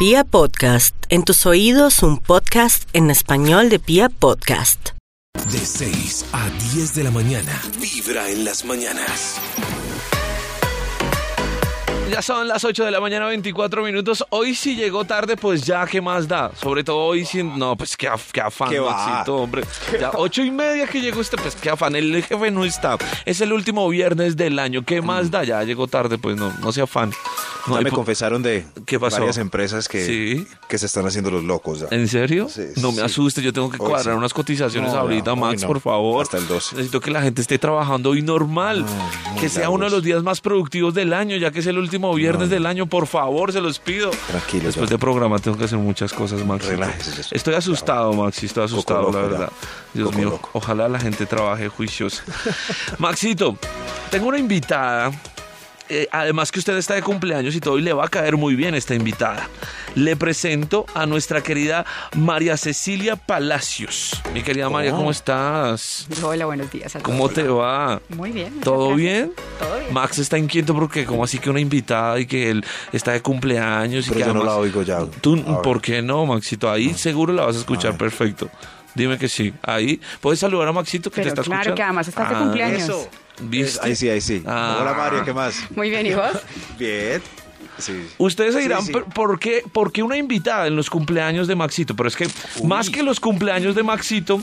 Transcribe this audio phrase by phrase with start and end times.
[0.00, 4.92] Pia Podcast, en tus oídos un podcast en español de Pia Podcast.
[5.52, 7.60] De 6 a 10 de la mañana.
[7.78, 9.38] Vibra en las mañanas.
[12.10, 14.24] Ya son las 8 de la mañana, 24 minutos.
[14.30, 16.50] Hoy sí llegó tarde, pues ya, ¿qué más da?
[16.60, 18.80] Sobre todo hoy sí, no, pues qué, af- qué afán, ¿Qué?
[18.80, 19.62] Maxito, hombre.
[20.00, 21.94] Ya, ocho y media que llegó este, pues qué afán.
[21.94, 22.96] El jefe no está.
[23.24, 24.84] Es el último viernes del año.
[24.84, 25.44] ¿Qué más da?
[25.44, 27.12] Ya llegó tarde, pues no, no se afán.
[27.68, 29.18] No Ya me confesaron de ¿Qué pasó?
[29.18, 30.46] varias empresas que, Sí.
[30.68, 31.80] que se están haciendo los locos.
[31.80, 31.86] ya.
[31.92, 32.48] ¿En serio?
[32.48, 33.04] Sí, no me sí.
[33.04, 35.68] asuste, yo tengo que Hoy cuadrar unas cotizaciones No, ahorita, no, Max, no.
[35.68, 36.22] por favor.
[36.22, 36.74] Hasta el 12.
[36.76, 38.84] Necesito que la gente esté trabajando hoy normal.
[39.38, 41.99] que sea uno de los días más productivos del año, ya que es el último
[42.14, 44.10] viernes del año, por favor, se los pido.
[44.28, 44.94] Tranquilo, Después ya.
[44.94, 46.66] de programa tengo que hacer muchas cosas, Max.
[46.66, 47.34] Relájese.
[47.34, 49.28] Estoy asustado, Maxi, estoy asustado, loco la ya.
[49.28, 49.52] verdad.
[49.94, 50.50] Dios Coco mío, loco.
[50.54, 52.22] ojalá la gente trabaje juiciosa.
[52.98, 53.56] Maxito,
[54.10, 55.12] tengo una invitada.
[55.88, 58.54] eh, además que usted está de cumpleaños y todo, y le va a caer muy
[58.54, 59.48] bien esta invitada.
[59.96, 64.22] Le presento a nuestra querida María Cecilia Palacios.
[64.32, 66.06] Mi querida María, ¿cómo estás?
[66.22, 66.94] Hola, buenos días.
[66.94, 68.00] a ¿Cómo te va?
[68.10, 68.60] Muy bien.
[68.60, 68.96] ¿Todo gracias.
[68.98, 69.32] bien?
[69.60, 69.92] Todo bien.
[69.94, 74.06] Max está inquieto porque como así que una invitada y que él está de cumpleaños
[74.06, 75.00] y Pero que yo no la oigo ya.
[75.20, 75.40] Tú.
[75.62, 76.70] ¿por qué no, Maxito?
[76.70, 78.48] Ahí seguro la vas a escuchar perfecto.
[78.94, 79.54] Dime que sí.
[79.62, 81.76] Ahí, ¿puedes saludar a Maxito que Pero te está claro escuchando?
[81.76, 82.82] que además estás de Ah, cumpleaños.
[82.82, 83.08] Eso.
[83.42, 83.86] ¿Viste?
[83.86, 84.42] Ahí sí, ahí sí.
[84.46, 84.78] Ah.
[84.80, 85.54] Hola María, ¿qué más?
[85.76, 86.32] Muy bien, ¿y vos?
[86.78, 87.22] Bien.
[87.80, 88.06] Sí.
[88.18, 88.92] Ustedes se dirán, sí.
[88.92, 91.96] ¿por- ¿por qué, por qué una invitada en los cumpleaños de Maxito?
[91.96, 92.28] Pero es que
[92.64, 94.40] más que los cumpleaños de Maxito,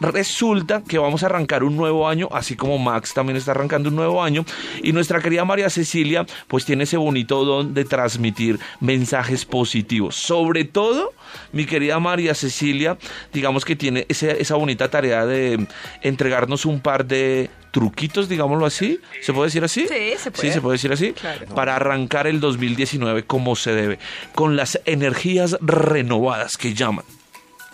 [0.00, 3.96] resulta que vamos a arrancar un nuevo año, así como Max también está arrancando un
[3.96, 4.44] nuevo año.
[4.82, 10.16] Y nuestra querida María Cecilia, pues tiene ese bonito don de transmitir mensajes positivos.
[10.16, 11.12] Sobre todo,
[11.52, 12.96] mi querida María Cecilia,
[13.32, 15.66] digamos que tiene ese- esa bonita tarea de
[16.02, 19.00] entregarnos un par de truquitos, digámoslo así.
[19.22, 19.86] ¿Se puede decir así?
[19.88, 20.48] Sí, se puede.
[20.48, 21.12] Sí, se puede decir así.
[21.12, 21.46] Claro.
[21.54, 23.98] Para arrancar el 2019 como se debe,
[24.34, 27.04] con las energías renovadas que llaman.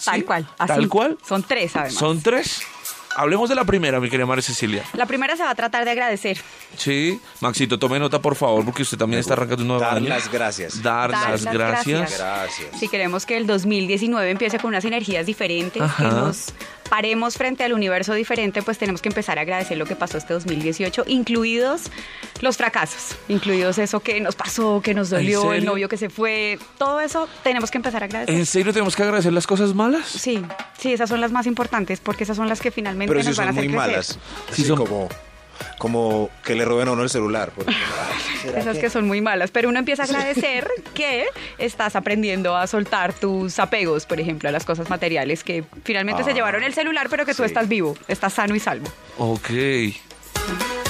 [0.04, 0.22] Tal ¿Sí?
[0.22, 0.46] cual.
[0.58, 0.86] Tal así.
[0.86, 1.18] cual.
[1.26, 1.94] Son tres, además.
[1.94, 2.62] Son tres.
[3.16, 4.82] Hablemos de la primera, mi querida María Cecilia.
[4.94, 6.36] La primera se va a tratar de agradecer.
[6.76, 10.08] Sí, Maxito, tome nota, por favor, porque usted también está arrancando un nuevo Dar año.
[10.08, 10.82] las gracias.
[10.82, 12.00] Dar, Dar las, las gracias.
[12.00, 12.18] gracias.
[12.18, 12.80] Gracias.
[12.80, 15.96] Si queremos que el 2019 empiece con unas energías diferentes, Ajá.
[16.02, 16.46] que nos
[16.88, 20.32] paremos frente al universo diferente, pues tenemos que empezar a agradecer lo que pasó este
[20.34, 21.82] 2018, incluidos
[22.40, 26.10] los fracasos, incluidos eso que nos pasó, que nos ¿En dolió, el novio que se
[26.10, 28.34] fue, todo eso tenemos que empezar a agradecer.
[28.34, 30.06] ¿En serio tenemos que agradecer las cosas malas?
[30.06, 30.42] Sí,
[30.78, 33.38] sí, esas son las más importantes porque esas son las que finalmente Pero nos si
[33.38, 33.90] van a hacer muy crecer.
[33.90, 34.18] malas.
[34.52, 35.08] Sí, Sí, son- como,
[35.78, 37.50] como que le roben a uno el celular.
[37.54, 41.26] porque- Ay, ¿será Esas que- que son muy malas, pero uno empieza a agradecer que
[41.58, 46.30] estás aprendiendo a soltar tus apegos, por ejemplo, a las cosas materiales que finalmente se
[46.30, 47.46] Ah, llevaron el celular, pero que tú sí.
[47.46, 48.86] estás vivo, estás sano y salvo.
[49.18, 49.50] Ok.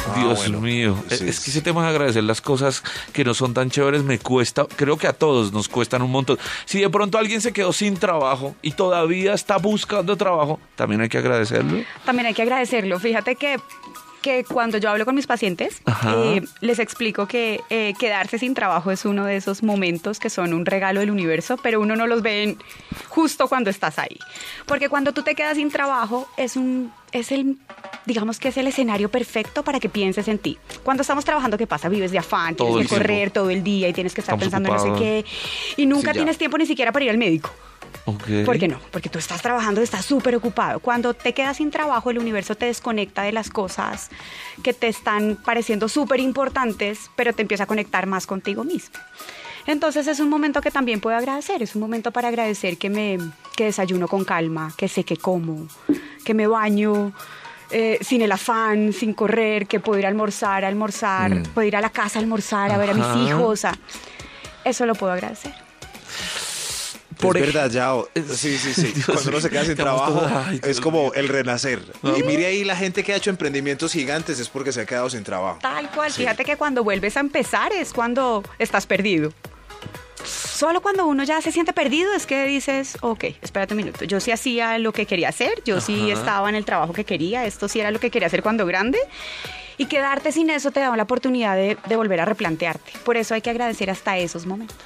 [0.07, 0.61] Ah, Dios bueno.
[0.61, 1.51] mío, Sí, es que sí.
[1.51, 2.83] ese tema de agradecer las cosas
[3.13, 6.39] que no son tan chéveres me cuesta, creo que a todos nos cuestan un montón.
[6.67, 11.09] Si de pronto alguien se quedó sin trabajo y todavía está buscando trabajo, también hay
[11.09, 11.83] que agradecerlo.
[12.05, 12.99] También hay que agradecerlo.
[12.99, 13.57] Fíjate que,
[14.25, 18.91] que cuando yo hablo con mis pacientes, eh, les explico que eh, quedarse sin trabajo
[18.91, 22.23] es uno de esos momentos que son un regalo del universo, pero uno no los
[22.23, 22.57] ve
[23.11, 24.19] justo cuando estás ahí.
[24.65, 27.59] Porque cuando tú te quedas sin trabajo es un es el
[28.07, 30.57] digamos que es el escenario perfecto para que pienses en ti.
[30.83, 31.91] Cuando estamos trabajando, ¿qué pasa?
[31.91, 33.35] Vives de afán, Todo tienes que correr tiempo.
[33.35, 35.25] todo el día y tienes que estar Estamos pensando en no sé qué
[35.77, 37.51] y nunca Sí, tienes tiempo ni siquiera para ir al médico.
[38.07, 38.45] Ok.
[38.45, 38.79] ¿Por qué no?
[38.91, 40.81] Porque tú estás trabajando, estás súper ocupado.
[40.81, 44.11] Cuando te quedas sin trabajo, el universo te desconecta de las cosas
[44.63, 48.99] que te están pareciendo súper importantes, pero te empieza a conectar más contigo mismo.
[49.67, 53.19] Entonces es un momento que también puedo agradecer, es un momento para agradecer que me
[53.57, 55.67] que desayuno con calma, que sé que como,
[56.25, 57.13] que me baño
[57.71, 61.77] eh, sin el afán, sin correr, que puedo ir a almorzar, a almorzar, puedo ir
[61.77, 63.63] a la casa a almorzar, a ver a mis hijos.
[64.65, 65.55] eso lo puedo agradecer.
[67.25, 68.09] Por es ej- verdad, Yao.
[68.35, 68.93] Sí, sí, sí.
[68.93, 71.15] Dios Cuando uno se queda sin trabajo, todos- ay, es como mío.
[71.15, 71.81] el renacer.
[72.17, 75.09] Y mire ahí la gente que ha hecho emprendimientos gigantes es porque se ha quedado
[75.11, 75.59] sin trabajo.
[75.61, 76.23] Tal cual, Sí.
[76.23, 79.33] fíjate que cuando vuelves a empezar es cuando estás perdido.
[80.25, 84.21] Solo cuando uno ya se siente perdido es que dices, ok, espérate un minuto, yo
[84.21, 87.69] sí hacía lo que quería hacer, yo sí estaba en el trabajo que quería, esto
[87.69, 88.99] sí era lo que quería hacer cuando grande.
[89.77, 92.93] Y quedarte sin eso te da la oportunidad de, de volver a replantearte.
[93.05, 94.77] Por eso hay que agradecer hasta esos momentos.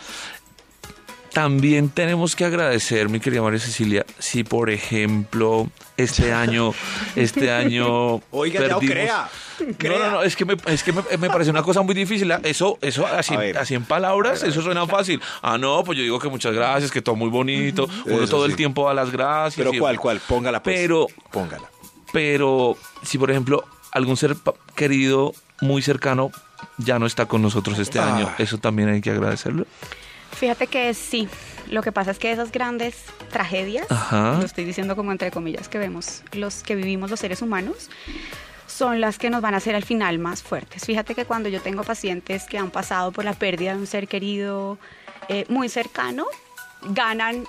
[1.42, 6.74] También tenemos que agradecer, mi querida María Cecilia, si por ejemplo este año,
[7.14, 9.28] este año Oiga, perdimos- crea.
[9.60, 9.98] No, crea.
[9.98, 12.32] no, no, es que me, es que me, me parece una cosa muy difícil.
[12.42, 15.20] Eso, eso así, así en palabras, ver, eso suena fácil.
[15.40, 17.88] Ah, no, pues yo digo que muchas gracias, que todo muy bonito.
[18.06, 19.54] Uno Eso todo el tiempo da las gracias.
[19.64, 20.18] Pero y- ¿cuál, cuál?
[20.18, 20.76] Póngala pues.
[20.76, 21.70] Pero, Póngala.
[22.12, 24.34] pero si por ejemplo algún ser
[24.74, 26.32] querido muy cercano
[26.78, 28.16] ya no está con nosotros este Ah.
[28.16, 29.66] año, eso también hay que agradecerlo.
[30.32, 31.28] Fíjate que sí.
[31.70, 32.96] Lo que pasa es que esas grandes
[33.30, 34.36] tragedias, Ajá.
[34.38, 37.90] lo estoy diciendo como entre comillas, que vemos los que vivimos los seres humanos,
[38.66, 40.84] son las que nos van a hacer al final más fuertes.
[40.84, 44.08] Fíjate que cuando yo tengo pacientes que han pasado por la pérdida de un ser
[44.08, 44.78] querido
[45.28, 46.26] eh, muy cercano,
[46.82, 47.44] ganan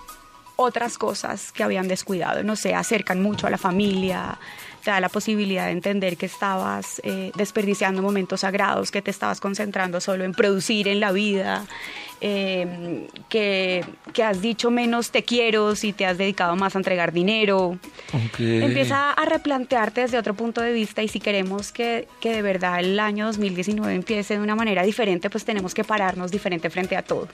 [0.55, 2.43] otras cosas que habían descuidado.
[2.43, 4.37] No sé, acercan mucho a la familia,
[4.83, 9.39] te da la posibilidad de entender que estabas eh, desperdiciando momentos sagrados, que te estabas
[9.39, 11.65] concentrando solo en producir en la vida,
[12.21, 17.13] eh, que, que has dicho menos te quiero si te has dedicado más a entregar
[17.13, 17.77] dinero.
[18.37, 22.79] Empieza a replantearte desde otro punto de vista y si queremos que, que de verdad
[22.79, 27.03] el año 2019 empiece de una manera diferente, pues tenemos que pararnos diferente frente a
[27.03, 27.27] todo.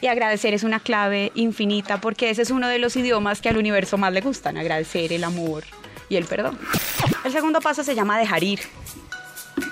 [0.00, 3.58] Y agradecer es una clave infinita porque ese es uno de los idiomas que al
[3.58, 5.64] universo más le gustan, agradecer, el amor
[6.08, 6.58] y el perdón.
[7.24, 8.60] El segundo paso se llama dejar ir,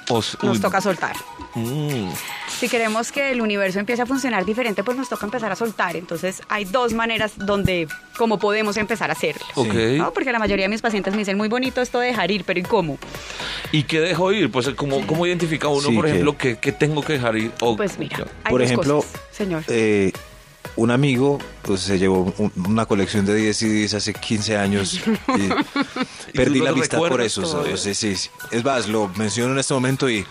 [0.09, 1.17] Os- nos uy, toca soltar.
[1.55, 2.11] mm,
[2.59, 5.97] Si queremos que el universo empiece a funcionar diferente, pues nos toca empezar a soltar.
[5.97, 7.89] Entonces hay dos maneras donde,
[8.19, 9.47] como podemos empezar a hacerlo.
[9.55, 12.61] Porque la mayoría de mis pacientes me dicen, muy bonito esto de dejar ir, pero
[12.61, 12.99] ¿y cómo?
[13.73, 14.51] ¿Y qué dejo ir?
[14.51, 17.53] Pues, ¿cómo, cómo identifica uno, Sí, por ejemplo, qué, qué tengo que dejar ir?
[17.61, 19.65] O- Pues mira, hay Por dos ejemplo, cosas, señor.
[19.69, 20.13] eh,
[20.77, 24.95] un amigo pues se llevó un- una colección de 10 CDs hace 15 años
[26.33, 27.65] y perdí la amistad por eso.
[27.67, 30.25] Es más, lo menciono en este momento y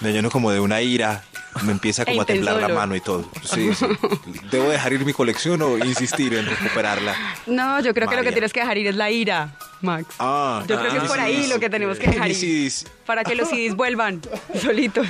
[0.00, 1.24] me lleno como de una ira.
[1.64, 3.28] Me empieza como a temblar la mano y todo.
[3.44, 3.84] Sí, sí.
[4.52, 7.14] ¿Debo dejar ir mi colección o insistir en recuperarla?
[7.46, 10.14] no, yo creo que lo que tienes que dejar ir es la ira, Max.
[10.18, 12.72] Ah, yo creo que ah, es por sí, ahí lo que tenemos que dejar ir.
[13.06, 14.20] Para que los CDs vuelvan
[14.60, 15.06] solitos.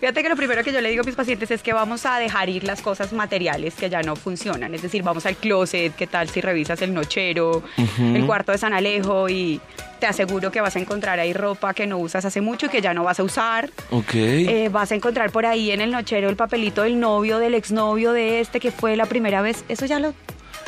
[0.00, 2.18] Fíjate que lo primero que yo le digo a mis pacientes es que vamos a
[2.18, 4.74] dejar ir las cosas materiales que ya no funcionan.
[4.74, 7.62] Es decir, vamos al closet, ¿qué tal si revisas el nochero,
[7.98, 9.60] el cuarto de San Alejo y
[9.98, 12.80] te aseguro que vas a encontrar ahí ropa que no usas hace mucho y que
[12.80, 13.70] ya no vas a usar.
[13.90, 14.14] Ok.
[14.14, 18.12] Eh, vas a encontrar por ahí en el nochero el papelito del novio, del exnovio
[18.12, 19.64] de este que fue la primera vez.
[19.68, 20.12] Eso ya lo...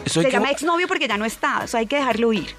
[0.04, 2.54] Eso Se que- llama exnovio porque ya no está, eso hay que dejarlo ir.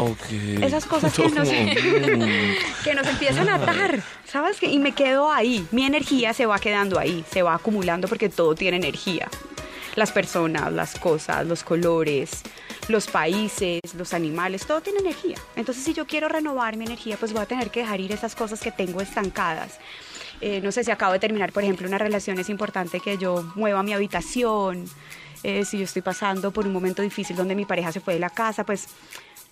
[0.00, 0.32] Ok.
[0.62, 1.48] Esas cosas que nos,
[2.84, 4.56] que nos empiezan a atar, ¿sabes?
[4.62, 5.66] Y me quedo ahí.
[5.72, 9.28] Mi energía se va quedando ahí, se va acumulando porque todo tiene energía.
[9.96, 12.42] Las personas, las cosas, los colores,
[12.88, 15.36] los países, los animales, todo tiene energía.
[15.54, 18.34] Entonces, si yo quiero renovar mi energía, pues voy a tener que dejar ir esas
[18.34, 19.78] cosas que tengo estancadas.
[20.40, 23.52] Eh, no sé si acabo de terminar, por ejemplo, una relación, es importante que yo
[23.54, 24.86] mueva mi habitación.
[25.42, 28.20] Eh, si yo estoy pasando por un momento difícil donde mi pareja se fue de
[28.20, 28.88] la casa, pues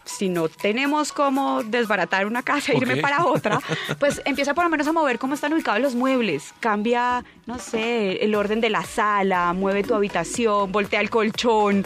[0.09, 3.61] si no tenemos cómo desbaratar una casa e irme para otra,
[3.99, 6.55] pues empieza por lo menos a mover cómo están ubicados los muebles.
[6.61, 11.85] Cambia, no sé, el orden de la sala, mueve tu habitación, voltea el colchón.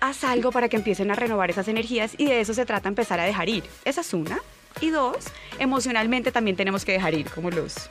[0.00, 3.20] Haz algo para que empiecen a renovar esas energías y de eso se trata empezar
[3.20, 3.64] a dejar ir.
[3.84, 4.38] Esa es una.
[4.80, 5.16] Y dos,
[5.58, 7.90] emocionalmente también tenemos que dejar ir, como los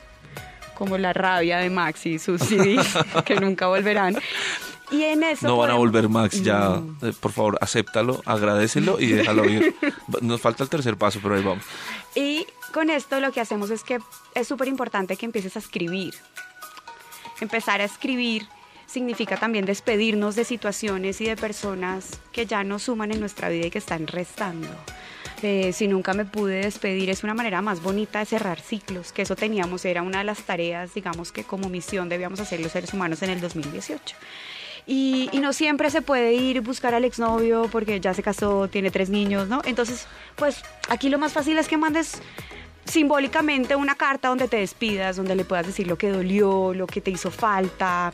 [0.80, 2.96] como la rabia de Max y sus CDs
[3.26, 4.16] que nunca volverán.
[4.90, 6.42] Y en eso No van a podemos- volver, Max.
[6.42, 6.96] Ya, No.
[7.08, 9.74] eh, por favor, acéptalo, agradecelo y déjalo ir.
[10.20, 11.64] Nos falta el tercer paso, pero ahí vamos.
[12.14, 13.98] Y con esto lo que hacemos es que
[14.34, 16.14] es súper importante que empieces a escribir.
[17.40, 18.46] Empezar a escribir
[18.86, 23.66] significa también despedirnos de situaciones y de personas que ya no suman en nuestra vida
[23.66, 24.68] y que están restando.
[25.42, 29.22] Eh, si nunca me pude despedir, es una manera más bonita de cerrar ciclos, que
[29.22, 32.92] eso teníamos, era una de las tareas, digamos que como misión debíamos hacer los seres
[32.92, 34.16] humanos en el 2018.
[34.86, 38.90] Y, y no siempre se puede ir buscar al exnovio porque ya se casó, tiene
[38.90, 39.62] tres niños, ¿no?
[39.64, 40.06] Entonces,
[40.36, 42.20] pues aquí lo más fácil es que mandes
[42.84, 47.00] simbólicamente una carta donde te despidas, donde le puedas decir lo que dolió, lo que
[47.00, 48.12] te hizo falta,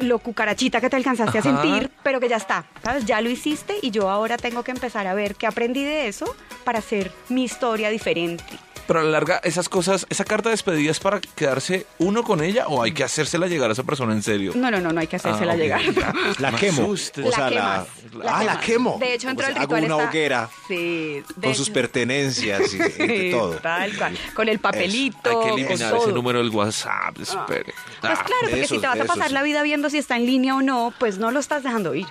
[0.00, 1.50] lo cucarachita que te alcanzaste Ajá.
[1.50, 3.04] a sentir, pero que ya está, ¿sabes?
[3.04, 6.34] Ya lo hiciste y yo ahora tengo que empezar a ver qué aprendí de eso
[6.64, 8.44] para hacer mi historia diferente.
[8.92, 12.42] Pero a la larga, esas cosas, esa carta de despedida es para quedarse uno con
[12.42, 14.52] ella o hay que hacérsela llegar a esa persona en serio.
[14.54, 15.80] No, no, no, no hay que hacérsela Ah, llegar.
[16.38, 16.88] La quemo.
[16.90, 17.86] O sea, la
[18.26, 18.98] ah, la quemo.
[19.00, 21.70] De hecho, dentro O sea, del hago ritual una está- hoguera Sí, de con sus
[21.70, 23.52] pertenencias y, todo.
[23.60, 24.18] Tal cual.
[24.34, 25.30] Con el papelito.
[25.30, 27.18] Hay que eliminar ese número del WhatsApp.
[27.18, 27.72] Espere.
[28.02, 29.32] Pues Ah, claro, porque eso- si te vas a pasar sí.
[29.32, 32.06] la vida viendo si está en línea o no, pues no lo estás dejando ir.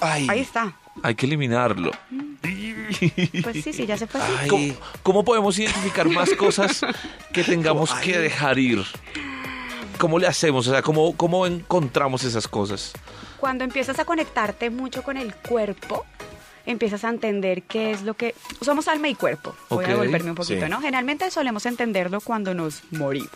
[0.00, 0.72] Ay, Ahí está.
[1.02, 1.92] Hay que eliminarlo.
[3.42, 4.20] Pues sí, sí, ya se fue.
[4.20, 4.48] Ay.
[4.48, 6.80] ¿Cómo, cómo podemos identificar más cosas
[7.32, 8.84] que tengamos que dejar ir?
[9.98, 10.66] ¿Cómo le hacemos?
[10.66, 12.92] O sea, ¿cómo, cómo encontramos esas cosas?
[13.38, 16.04] Cuando empiezas a conectarte mucho con el cuerpo,
[16.66, 18.34] empiezas a entender qué es lo que...
[18.60, 19.54] Somos alma y cuerpo.
[19.68, 20.70] Voy a devolverme un poquito, sí.
[20.70, 20.80] ¿no?
[20.80, 23.30] Generalmente solemos entenderlo cuando nos morimos.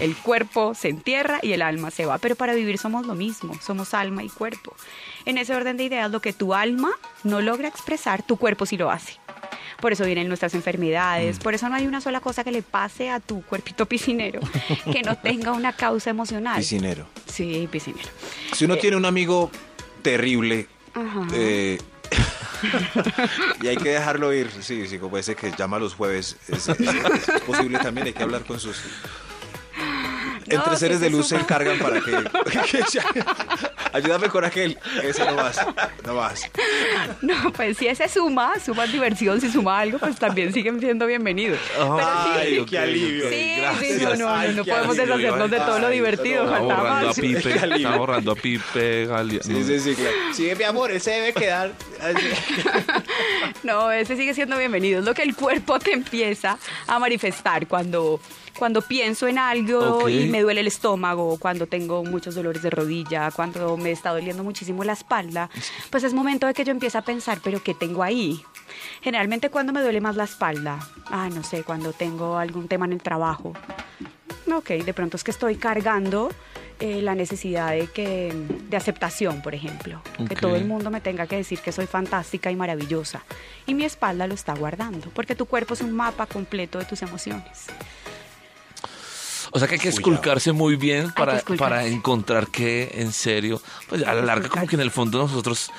[0.00, 3.58] El cuerpo se entierra y el alma se va, pero para vivir somos lo mismo,
[3.60, 4.74] somos alma y cuerpo.
[5.24, 6.90] En ese orden de ideas, lo que tu alma
[7.24, 9.14] no logra expresar, tu cuerpo sí lo hace.
[9.80, 13.10] por eso vienen nuestras enfermedades, por eso no hay una sola cosa que le pase
[13.10, 14.40] a tu cuerpito piscinero
[14.92, 16.58] que no tenga una causa emocional.
[16.58, 17.06] Piscinero.
[17.26, 18.08] Sí, piscinero.
[18.54, 19.50] Si uno tiene un amigo
[20.02, 21.26] terrible Ajá.
[21.32, 21.78] eh,
[23.62, 26.78] y hay que dejarlo ir, sí, sí, como ese que llama los jueves, es, es-
[27.28, 28.80] es posible también, hay que hablar con sus...
[30.50, 32.10] Entre sí, seres de luz se encargan para que...
[32.10, 33.04] que ya-
[33.92, 35.60] ayúdame con aquel, ese no más,
[36.04, 36.50] no más.
[37.22, 41.58] No, pues si ese suma, suma diversión, si suma algo, pues también siguen siendo bienvenidos.
[41.76, 43.28] Pero sí, Ay, qué alivio.
[43.28, 46.50] Sí, sí, no, no, Ay, no podemos alivio, deshacernos de todo lo ay, divertido, no,
[46.50, 49.42] Está faltaba está borrando a Pipe, Galia.
[49.42, 50.16] Sí, sí, sí, claro.
[50.32, 51.72] Sí, mi amor, él se debe quedar...
[53.62, 55.00] No, ese sigue siendo bienvenido.
[55.00, 58.20] Es lo que el cuerpo te empieza a manifestar cuando,
[58.58, 63.30] cuando pienso en algo y me duele el estómago, cuando tengo muchos dolores de rodilla,
[63.30, 65.50] cuando me está doliendo muchísimo la espalda.
[65.90, 68.40] Pues es momento de que yo empiece a pensar, pero ¿qué tengo ahí?
[69.02, 72.92] Generalmente cuando me duele más la espalda, ah, no sé, cuando tengo algún tema en
[72.92, 73.54] el trabajo.
[74.52, 76.30] Ok, de pronto es que estoy cargando
[76.80, 78.32] eh, la necesidad de, que,
[78.68, 80.00] de aceptación, por ejemplo.
[80.28, 83.24] Que todo el mundo me tenga que decir que soy fantástica y maravillosa.
[83.66, 87.02] Y mi espalda lo está guardando, porque tu cuerpo es un mapa completo de tus
[87.02, 87.66] emociones.
[89.50, 91.74] O sea que hay que esculcarse muy bien para, esculcarse.
[91.74, 95.70] para encontrar que en serio, pues a la larga como que en el fondo nosotros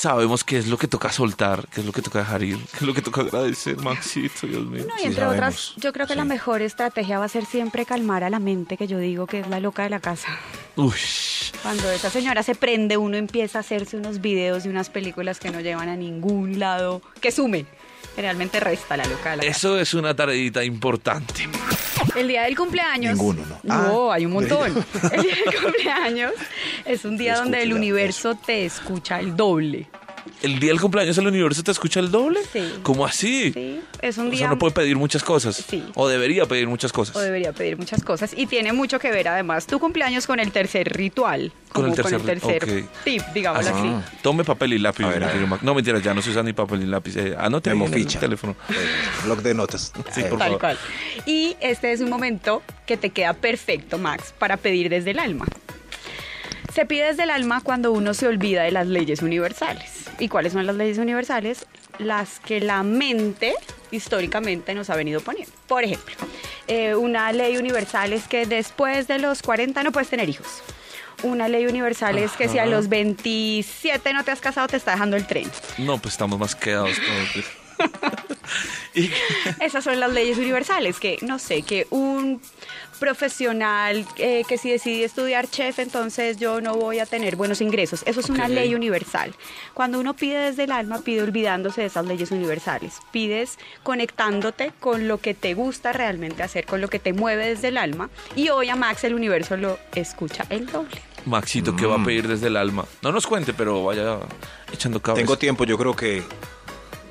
[0.00, 2.76] sabemos qué es lo que toca soltar, qué es lo que toca dejar ir, qué
[2.76, 4.86] es lo que toca agradecer, Maxito, Dios mío.
[4.88, 5.34] No, y Sí, entre sabemos.
[5.34, 8.78] otras, yo creo que la mejor estrategia va a ser siempre calmar a la mente,
[8.78, 10.28] que yo digo que es la loca de la casa.
[10.76, 10.94] Uy,
[11.62, 15.50] Cuando esa señora se prende, uno empieza a hacerse unos videos y unas películas que
[15.50, 17.66] no llevan a ningún lado, que sumen.
[18.16, 19.56] Generalmente resta la loca de la casa.
[19.56, 21.48] eso es una tareita importante.
[22.16, 23.12] El día del cumpleaños.
[23.14, 23.58] Ninguno, ¿no?
[23.62, 24.14] No, Ah.
[24.16, 24.84] hay un montón.
[25.12, 26.32] El día del cumpleaños
[26.84, 29.86] es un día donde el universo te escucha el doble.
[30.42, 32.40] ¿El día del cumpleaños el universo te escucha el doble?
[32.52, 32.60] Sí.
[32.82, 33.52] ¿Cómo así?
[33.52, 34.38] Sí, es un O día.
[34.40, 35.56] sea, no puede pedir muchas cosas.
[35.68, 35.82] Sí.
[35.94, 37.14] O debería pedir muchas cosas.
[37.16, 38.32] O debería pedir muchas cosas.
[38.36, 41.52] Y tiene mucho que ver, además, tu cumpleaños con el tercer ritual.
[41.72, 43.88] Con el tercer- con el tercer tip, digámoslo Así.
[43.88, 44.16] así.
[44.22, 45.04] Tome papel y lápiz.
[45.04, 45.62] A ver, ver.
[45.62, 47.16] No, mentira, ya no se usa ni papel ni lápiz.
[47.16, 48.18] Eh, anote Memo el ficha.
[48.18, 48.56] teléfono.
[49.24, 49.92] Blog de notas.
[50.12, 50.58] Sí, Eh, por Tal favor.
[50.60, 50.78] cual.
[51.26, 55.46] Y este es un momento que te queda perfecto, Max, para pedir desde el alma.
[56.74, 60.04] Se pide desde el alma cuando uno se olvida de las leyes universales.
[60.18, 61.66] ¿Y cuáles son las leyes universales?
[61.98, 63.54] Las que la mente
[63.90, 65.52] históricamente nos ha venido poniendo.
[65.66, 66.14] Por ejemplo,
[66.68, 70.62] eh, una ley universal es que después de los 40 no puedes tener hijos.
[71.22, 74.92] Una ley universal es que si a los 27 no te has casado te está
[74.92, 75.50] dejando el tren.
[75.78, 76.96] No, pues estamos más quedados
[79.60, 82.40] Esas son las leyes universales, que no sé, que un
[83.00, 88.04] profesional eh, que si decide estudiar chef, entonces yo no voy a tener buenos ingresos.
[88.06, 89.34] Eso es una ley universal.
[89.74, 92.98] Cuando uno pide desde el alma, pide olvidándose de esas leyes universales.
[93.10, 97.68] Pides conectándote con lo que te gusta realmente hacer, con lo que te mueve desde
[97.68, 98.10] el alma.
[98.36, 101.00] Y hoy a Max el universo lo escucha el doble.
[101.26, 102.84] Maxito, ¿qué va a pedir desde el alma?
[103.02, 104.18] No nos cuente, pero vaya
[104.72, 105.22] echando cabeza.
[105.22, 106.22] Tengo tiempo, yo creo que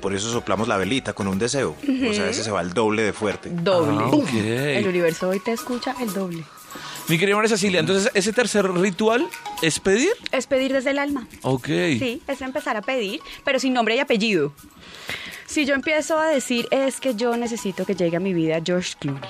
[0.00, 1.76] por eso soplamos la velita con un deseo.
[1.82, 3.50] O sea, ese se va el doble de fuerte.
[3.50, 3.98] Doble.
[4.00, 4.78] Ah.
[4.78, 6.44] El universo hoy te escucha el doble.
[7.08, 9.28] Mi querida María Cecilia, entonces ese tercer ritual
[9.62, 10.10] es pedir.
[10.30, 11.26] Es pedir desde el alma.
[11.42, 11.66] Ok.
[11.66, 14.52] Sí, es empezar a pedir, pero sin nombre y apellido.
[15.50, 18.94] Si yo empiezo a decir, es que yo necesito que llegue a mi vida George
[19.00, 19.28] Clooney.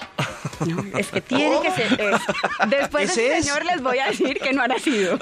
[0.67, 1.99] No, es que tiene que ser.
[1.99, 3.45] es- Después ¿Ese del es?
[3.47, 5.19] señor les voy a decir que no ha nacido.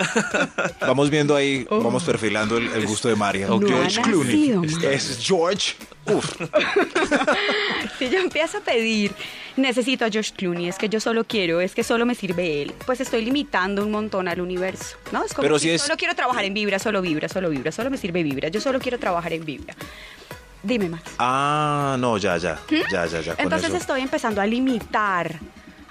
[0.81, 3.47] Vamos viendo ahí, vamos perfilando el, el gusto de María.
[3.47, 4.49] No George ha Clooney.
[4.51, 4.93] nacido, man.
[4.93, 5.75] Es George.
[6.07, 6.41] Uf.
[7.99, 9.13] Si yo empiezo a pedir,
[9.57, 12.73] necesito a George Clooney, es que yo solo quiero, es que solo me sirve él,
[12.87, 14.97] pues estoy limitando un montón al universo.
[15.13, 15.25] ¿no?
[15.25, 17.73] Es como Pero si si es- solo quiero trabajar en vibra, solo vibra, solo vibra,
[17.73, 19.75] solo me sirve vibra, yo solo quiero trabajar en vibra.
[20.63, 21.05] Dime, Max.
[21.19, 22.59] Ah, no, ya, ya.
[22.91, 23.35] Ya, ya, ya.
[23.35, 23.79] Con Entonces eso.
[23.79, 25.39] estoy empezando a limitar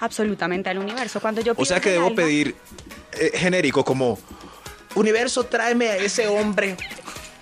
[0.00, 1.20] absolutamente al universo.
[1.20, 2.54] Cuando yo O pido sea que debo pedir
[3.12, 4.18] eh, genérico como
[4.94, 6.76] Universo, tráeme a ese hombre.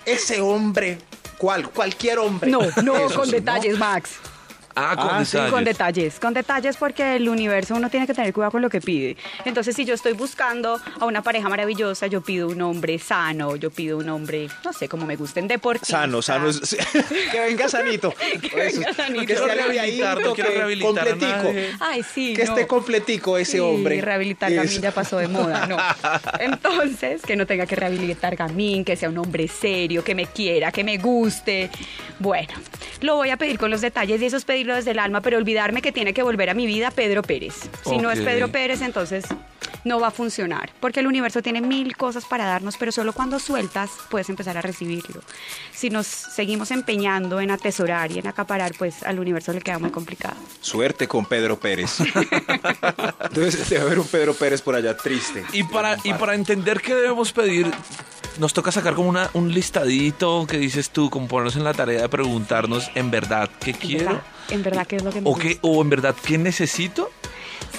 [0.05, 0.99] Ese hombre.
[1.37, 1.69] ¿Cuál?
[1.69, 2.49] Cualquier hombre.
[2.49, 4.11] No, no, Eso con sí, detalles, Max.
[4.79, 5.51] Ah, con Ah, sí, detalles.
[5.51, 8.79] Con detalles, con detalles porque el universo uno tiene que tener cuidado con lo que
[8.81, 9.17] pide.
[9.45, 13.71] Entonces, si yo estoy buscando a una pareja maravillosa, yo pido un hombre sano, yo
[13.71, 16.01] pido un hombre, no sé, como me gusten, deportista.
[16.01, 16.49] Sano, sano.
[16.49, 16.77] es- sí.
[17.31, 18.13] que venga sanito.
[18.55, 19.25] Eso, venga sanito.
[19.25, 21.53] Que esté rehabilitar, no quiero que rehabilitar completico.
[21.79, 22.33] Ay, sí.
[22.35, 22.53] Que no.
[22.53, 23.99] esté completico ese Sí, hombre.
[24.01, 24.61] rehabilitar Eso.
[24.63, 25.77] gamín ya pasó de moda, no.
[26.39, 30.71] Entonces, que no tenga que rehabilitar gamín, que sea un hombre serio, que me quiera,
[30.71, 31.69] que me guste.
[32.19, 32.53] Bueno,
[33.01, 34.45] lo voy a pedir con los detalles y eso es
[34.75, 37.69] desde el alma, pero olvidarme que tiene que volver a mi vida Pedro Pérez.
[37.85, 38.19] Si no es.
[38.19, 39.25] Pedro Pérez, entonces
[39.83, 43.39] no va a funcionar, porque el universo tiene mil cosas para darnos, pero solo cuando
[43.39, 45.21] sueltas puedes empezar a recibirlo.
[45.71, 49.91] Si nos seguimos empeñando en atesorar y en acaparar, pues al universo le queda muy
[49.91, 50.35] complicado.
[50.61, 51.99] Suerte con Pedro Pérez.
[53.21, 55.45] Entonces debe haber un Pedro Pérez por allá triste.
[55.53, 57.71] Y para, y para entender qué debemos pedir,
[58.39, 62.01] nos toca sacar como una, un listadito que dices tú, como ponernos en la tarea
[62.01, 65.35] de preguntarnos en verdad qué quiero verdad, en verdad, ¿qué es lo que me o,
[65.35, 67.11] qué, o en verdad qué necesito.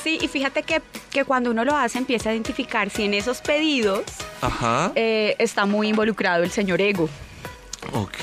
[0.03, 3.41] Sí, y fíjate que, que cuando uno lo hace empieza a identificar si en esos
[3.41, 4.03] pedidos
[4.41, 4.93] Ajá.
[4.95, 7.09] eh, está muy involucrado el señor ego.
[7.93, 8.17] Ok.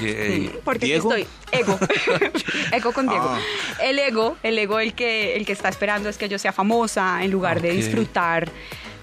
[0.64, 1.12] Porque ¿Diego?
[1.12, 1.28] aquí estoy.
[1.60, 1.80] Ego.
[2.72, 3.30] ego con Diego.
[3.30, 3.40] Ah.
[3.82, 7.24] El ego, el ego el que, el que está esperando es que yo sea famosa
[7.24, 7.76] en lugar de Ok.
[7.76, 8.50] disfrutar.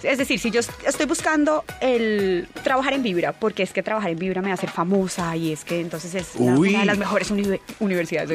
[0.02, 4.18] Es decir, si yo estoy buscando el trabajar en Vibra, porque es que trabajar en
[4.18, 7.30] Vibra me va a hacer famosa y es que entonces es una de las mejores
[7.30, 8.28] uni- universidades,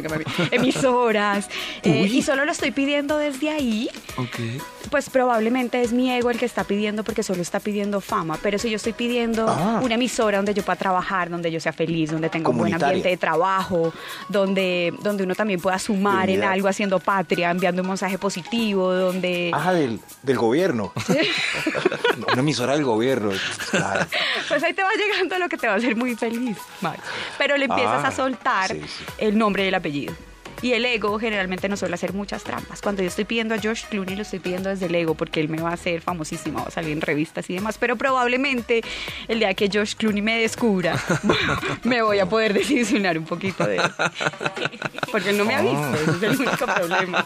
[0.52, 1.50] emisoras,
[1.84, 4.62] eh, y solo lo estoy pidiendo desde ahí, Ok.
[4.90, 8.38] pues probablemente es mi ego el que está pidiendo porque solo está pidiendo fama.
[8.42, 9.80] Pero si yo estoy pidiendo Ah.
[9.84, 13.10] una emisora donde yo pueda trabajar, donde yo sea feliz, donde tenga un buen ambiente
[13.10, 13.94] de trabajo,
[14.30, 19.52] donde, donde uno también pueda sumar en algo haciendo patria, enviando un mensaje positivo, donde...
[19.54, 20.92] Ah, del, del gobierno.
[22.34, 23.32] Una emisora del gobierno.
[23.72, 24.06] Claro.
[24.48, 27.00] Pues ahí te va llegando lo que te va a hacer muy feliz, Max.
[27.38, 29.04] Pero le empiezas Ah, a soltar sí, sí.
[29.18, 30.14] el nombre y el apellido.
[30.62, 32.82] Y el ego generalmente no suele hacer muchas trampas.
[32.82, 35.50] Cuando yo estoy pidiendo a George Clooney, lo estoy pidiendo desde el ego porque él
[35.50, 37.78] me va a hacer famosísimo, va a salir en revistas y demás.
[37.80, 38.82] Pero probablemente
[39.28, 40.98] el día que George Clooney me descubra,
[41.84, 43.82] me voy a poder desilusionar un poquito de él.
[45.12, 47.26] Porque él no me ha visto, ese es el único problema.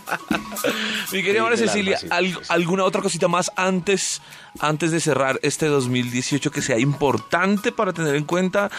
[1.11, 2.45] Mi querida Sí, María Cecilia, alma, sí, ¿al- sí, sí.
[2.49, 4.21] ¿alguna otra cosita más antes,
[4.59, 8.69] antes de cerrar este 2018 que sea importante para tener en cuenta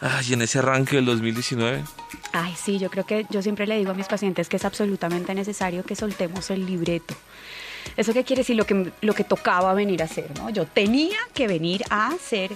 [0.00, 1.84] ay, en ese arranque del 2019?
[2.32, 5.34] Ay, sí, yo creo que yo siempre le digo a mis pacientes que es absolutamente
[5.34, 7.14] necesario que soltemos el libreto.
[7.98, 8.56] ¿Eso qué quiere decir?
[8.56, 10.48] Lo que, lo que tocaba venir a hacer, ¿no?
[10.48, 12.50] Yo tenía que venir a hacer...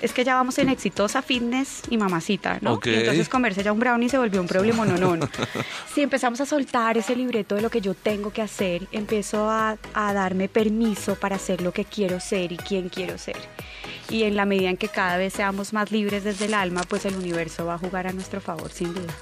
[0.00, 2.74] Es que ya vamos en exitosa fitness y mamacita, ¿no?
[2.74, 2.86] Ok.
[2.86, 5.28] Y entonces comerse ya un brownie se volvió un problema, no, no, no.
[5.94, 9.76] Si empezamos a soltar ese libreto de lo que yo tengo que hacer, empiezo a,
[9.94, 13.38] a darme permiso para hacer lo que quiero ser y quién quiero ser.
[14.08, 17.04] Y en la medida en que cada vez seamos más libres desde el alma, pues
[17.04, 19.14] el universo va a jugar a nuestro favor, sin duda.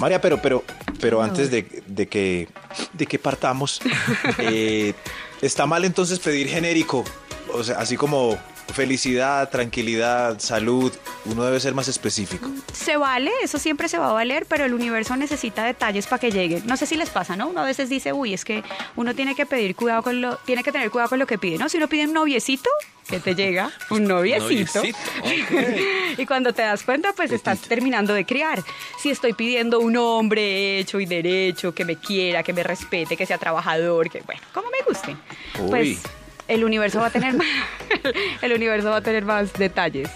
[0.00, 0.64] María, pero, pero,
[0.98, 2.48] pero antes de, de que,
[2.94, 3.80] de que partamos,
[4.38, 4.94] eh,
[5.42, 7.04] ¿está mal entonces pedir genérico?
[7.52, 8.38] O sea, así como
[8.72, 10.92] felicidad, tranquilidad, salud,
[11.24, 12.50] uno debe ser más específico.
[12.72, 16.30] Se vale, eso siempre se va a valer, pero el universo necesita detalles para que
[16.30, 16.66] lleguen.
[16.66, 17.48] No sé si les pasa, ¿no?
[17.48, 18.62] Uno a veces dice, uy, es que
[18.96, 21.58] uno tiene que pedir cuidado con lo, tiene que tener cuidado con lo que pide,
[21.58, 21.68] ¿no?
[21.68, 22.70] Si uno pide un noviecito,
[23.08, 24.78] que te llega un noviecito.
[24.78, 25.82] Noviecito,
[26.18, 28.62] y cuando te das cuenta, pues estás terminando de criar.
[28.98, 33.26] Si estoy pidiendo un hombre hecho y derecho, que me quiera, que me respete, que
[33.26, 35.16] sea trabajador, que, bueno, como me guste,
[35.58, 35.70] Uy.
[35.70, 36.19] pues
[36.50, 37.46] el universo va a tener más,
[38.42, 40.08] el universo va a tener más detalles.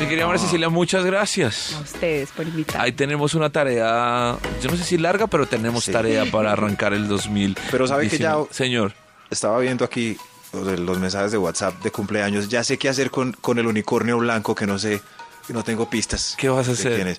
[0.00, 1.72] Mi querida María Cecilia, muchas gracias.
[1.74, 2.80] A ustedes por invitar.
[2.80, 5.92] Ahí tenemos una tarea, yo no sé si larga, pero tenemos Sí.
[5.92, 7.56] tarea para arrancar el 2000.
[7.70, 8.92] Pero sabe que ya- Señor.
[9.30, 10.16] Estaba viendo aquí
[10.52, 12.48] los mensajes de WhatsApp de cumpleaños.
[12.48, 15.00] Ya sé qué hacer con, con el unicornio blanco que no sé,
[15.46, 16.34] que no tengo pistas.
[16.38, 17.16] ¿Qué vas a hacer?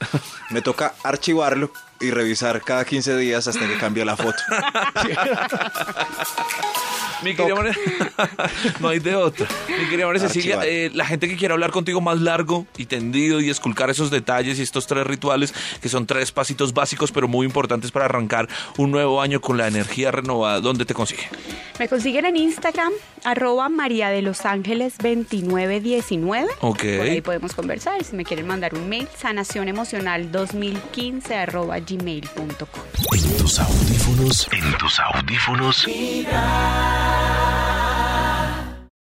[0.49, 4.37] Me toca archivarlo y revisar cada 15 días hasta que cambie la foto.
[7.23, 7.73] Mi querida María,
[8.79, 9.47] no hay de otra.
[9.67, 13.39] Mi querida María Cecilia, eh, la gente que quiera hablar contigo más largo y tendido
[13.39, 17.45] y esculcar esos detalles y estos tres rituales, que son tres pasitos básicos pero muy
[17.45, 21.27] importantes para arrancar un nuevo año con la energía renovada, ¿dónde te consigue?
[21.79, 26.47] Me consiguen en Instagram, arroba María de Los Ángeles 2919.
[26.61, 26.77] Ok.
[26.77, 28.03] Por ahí podemos conversar.
[28.03, 32.83] Si me quieren mandar un mail, sanación emocional 2015 arroba gmail.com.
[33.13, 35.87] En tus audífonos, en tus audífonos.
[35.87, 37.84] Mira.